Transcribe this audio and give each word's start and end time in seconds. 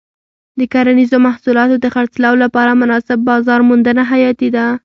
د 0.59 0.61
کرنیزو 0.73 1.17
محصولاتو 1.27 1.75
د 1.79 1.85
خرڅلاو 1.93 2.35
لپاره 2.43 2.77
مناسب 2.81 3.17
بازار 3.29 3.59
موندنه 3.69 4.01
حیاتي 4.11 4.49
ده. 4.55 4.65